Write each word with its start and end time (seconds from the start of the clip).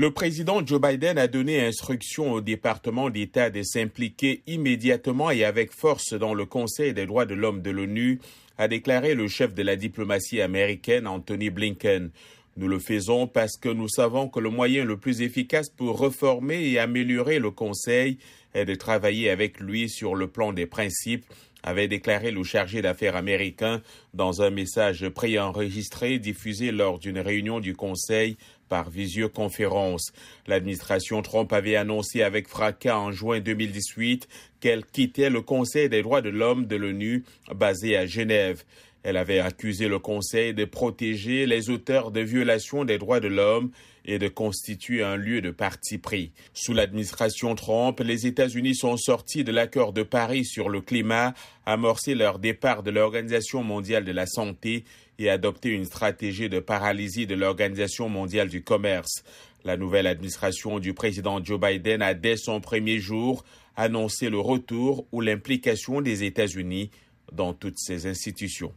Le 0.00 0.12
président 0.12 0.64
Joe 0.64 0.80
Biden 0.80 1.18
a 1.18 1.26
donné 1.26 1.60
instruction 1.60 2.30
au 2.30 2.40
département 2.40 3.10
d'État 3.10 3.50
de 3.50 3.64
s'impliquer 3.64 4.42
immédiatement 4.46 5.32
et 5.32 5.42
avec 5.42 5.72
force 5.72 6.14
dans 6.14 6.34
le 6.34 6.46
Conseil 6.46 6.94
des 6.94 7.04
droits 7.04 7.26
de 7.26 7.34
l'homme 7.34 7.62
de 7.62 7.72
l'ONU, 7.72 8.20
a 8.58 8.68
déclaré 8.68 9.16
le 9.16 9.26
chef 9.26 9.54
de 9.54 9.62
la 9.64 9.74
diplomatie 9.74 10.40
américaine 10.40 11.08
Anthony 11.08 11.50
Blinken. 11.50 12.12
Nous 12.56 12.68
le 12.68 12.78
faisons 12.78 13.26
parce 13.26 13.56
que 13.56 13.68
nous 13.68 13.88
savons 13.88 14.28
que 14.28 14.38
le 14.38 14.50
moyen 14.50 14.84
le 14.84 14.98
plus 14.98 15.20
efficace 15.20 15.68
pour 15.68 16.00
réformer 16.00 16.70
et 16.70 16.78
améliorer 16.78 17.40
le 17.40 17.50
Conseil 17.50 18.18
est 18.54 18.66
de 18.66 18.76
travailler 18.76 19.30
avec 19.30 19.58
lui 19.58 19.88
sur 19.88 20.14
le 20.14 20.28
plan 20.28 20.52
des 20.52 20.66
principes, 20.66 21.24
avait 21.64 21.88
déclaré 21.88 22.30
le 22.30 22.44
chargé 22.44 22.82
d'affaires 22.82 23.16
américain 23.16 23.82
dans 24.14 24.42
un 24.42 24.50
message 24.50 25.08
préenregistré 25.08 26.20
diffusé 26.20 26.70
lors 26.70 27.00
d'une 27.00 27.18
réunion 27.18 27.58
du 27.58 27.74
Conseil 27.74 28.36
par 28.68 28.90
visioconférence. 28.90 30.12
L'administration 30.46 31.22
Trump 31.22 31.52
avait 31.52 31.76
annoncé 31.76 32.22
avec 32.22 32.48
fracas 32.48 32.98
en 32.98 33.12
juin 33.12 33.40
2018 33.40 34.28
qu'elle 34.60 34.84
quittait 34.84 35.30
le 35.30 35.42
Conseil 35.42 35.88
des 35.88 36.02
droits 36.02 36.22
de 36.22 36.30
l'homme 36.30 36.66
de 36.66 36.76
l'ONU 36.76 37.24
basé 37.54 37.96
à 37.96 38.06
Genève. 38.06 38.64
Elle 39.02 39.16
avait 39.16 39.38
accusé 39.38 39.88
le 39.88 39.98
Conseil 39.98 40.54
de 40.54 40.64
protéger 40.64 41.46
les 41.46 41.70
auteurs 41.70 42.10
de 42.10 42.20
violations 42.20 42.84
des 42.84 42.98
droits 42.98 43.20
de 43.20 43.28
l'homme 43.28 43.70
et 44.04 44.18
de 44.18 44.28
constituer 44.28 45.02
un 45.02 45.16
lieu 45.16 45.40
de 45.42 45.50
parti 45.50 45.98
pris. 45.98 46.32
Sous 46.54 46.72
l'administration 46.72 47.54
Trump, 47.54 48.00
les 48.00 48.26
États-Unis 48.26 48.74
sont 48.74 48.96
sortis 48.96 49.44
de 49.44 49.52
l'accord 49.52 49.92
de 49.92 50.02
Paris 50.02 50.46
sur 50.46 50.70
le 50.70 50.80
climat, 50.80 51.34
amorcé 51.66 52.14
leur 52.14 52.38
départ 52.38 52.82
de 52.82 52.90
l'Organisation 52.90 53.62
mondiale 53.62 54.04
de 54.04 54.12
la 54.12 54.26
santé 54.26 54.84
et 55.18 55.28
adopté 55.28 55.70
une 55.70 55.84
stratégie 55.84 56.48
de 56.48 56.58
paralysie 56.58 57.26
de 57.26 57.34
l'Organisation 57.34 58.08
mondiale 58.08 58.48
commerce. 58.62 59.22
La 59.64 59.76
nouvelle 59.76 60.06
administration 60.06 60.78
du 60.78 60.94
président 60.94 61.42
Joe 61.42 61.60
Biden 61.60 62.02
a 62.02 62.14
dès 62.14 62.36
son 62.36 62.60
premier 62.60 62.98
jour 62.98 63.44
annoncé 63.76 64.28
le 64.28 64.38
retour 64.38 65.06
ou 65.12 65.20
l'implication 65.20 66.00
des 66.00 66.24
États-Unis 66.24 66.90
dans 67.32 67.52
toutes 67.52 67.78
ces 67.78 68.06
institutions. 68.06 68.72